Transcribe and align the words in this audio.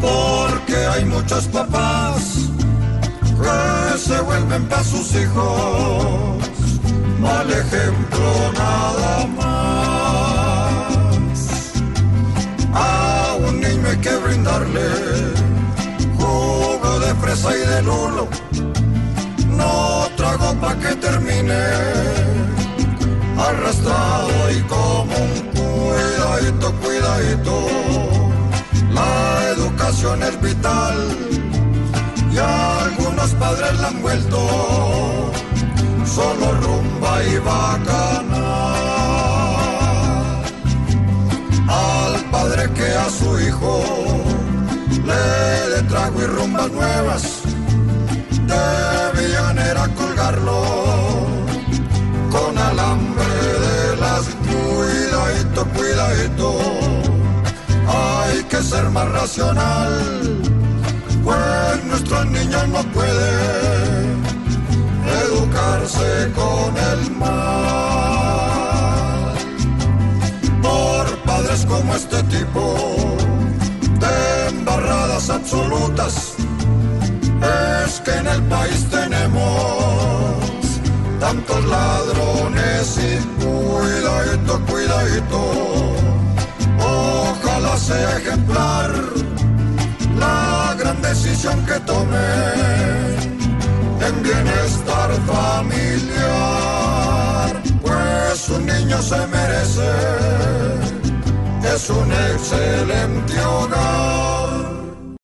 porque 0.00 0.76
hay 0.86 1.04
muchos 1.04 1.46
papás 1.46 2.48
que 3.40 3.98
se 3.98 4.20
vuelven 4.20 4.64
para 4.66 4.84
sus 4.84 5.14
hijos, 5.14 6.36
mal 7.20 7.50
ejemplo 7.50 8.52
nada 8.54 9.26
más. 9.26 9.48
A 12.74 13.36
un 13.46 13.60
niño 13.60 13.88
hay 13.88 13.96
que 13.98 14.16
brindarle 14.16 14.88
jugo 16.18 17.00
de 17.00 17.14
fresa 17.14 17.56
y 17.56 17.60
de 17.60 17.82
lulo, 17.82 18.28
no 19.56 20.08
trago 20.16 20.54
pa' 20.60 20.74
que 20.76 20.94
termine 20.96 21.58
arrastrado 23.38 24.50
y 24.50 24.60
como 24.62 25.14
un 25.16 25.32
cuidadito, 25.54 26.72
cuidadito. 26.80 28.17
La 28.98 29.50
educación 29.50 30.22
es 30.24 30.40
vital 30.40 30.96
y 32.32 32.38
algunos 32.38 33.30
padres 33.42 33.78
la 33.80 33.88
han 33.88 34.02
vuelto 34.02 34.40
solo 36.04 36.46
rumba 36.64 37.12
y 37.24 37.38
bacana. 37.38 38.44
Al 41.68 42.14
padre 42.32 42.70
que 42.76 42.88
a 43.06 43.08
su 43.18 43.30
hijo 43.46 43.74
le 45.08 45.24
de 45.74 45.82
trago 45.90 46.20
y 46.20 46.26
rumbas 46.26 46.70
nuevas, 46.72 47.22
debían 48.54 49.58
era 49.58 49.86
colgarlo 49.94 50.60
con 52.34 52.58
alambre 52.58 53.34
de 53.66 53.96
las 54.02 54.24
cuidadito, 54.48 55.64
cuidadito. 55.76 56.57
Más 58.92 59.08
racional, 59.12 59.92
pues 61.22 61.84
nuestros 61.84 62.26
niños 62.26 62.68
no 62.68 62.82
pueden 62.94 64.22
educarse 65.24 66.32
con 66.34 66.74
el 66.76 67.10
mal. 67.10 67.34
Por 70.62 71.18
padres 71.24 71.66
como 71.66 71.94
este 71.94 72.22
tipo, 72.24 72.74
de 74.00 74.48
embarradas 74.48 75.28
absolutas, 75.30 76.34
es 77.86 78.00
que 78.00 78.12
en 78.12 78.26
el 78.26 78.42
país 78.44 78.86
tenemos 78.90 80.34
tantos 81.20 81.64
ladrones 81.66 82.98
y 82.98 83.18
cuidadito, 83.44 84.60
cuidadito. 84.66 85.87
Ejemplar 87.90 88.92
la 90.18 90.76
gran 90.78 91.00
decisión 91.00 91.64
que 91.64 91.80
tome 91.80 92.18
en 94.06 94.22
bienestar 94.22 95.10
familiar, 95.26 96.26
pues 97.80 98.48
un 98.50 98.66
niño 98.66 99.00
se 99.00 99.26
merece, 99.28 99.90
es 101.74 101.88
un 101.88 102.12
excelente 102.12 103.40
hogar. 103.40 104.37